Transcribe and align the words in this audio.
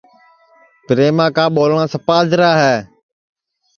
پریما 0.85 1.25
کا 1.35 1.45
ٻولٹؔا 1.55 1.83
سپا 1.93 2.17
اجرا 2.23 2.51
ہے 2.61 2.77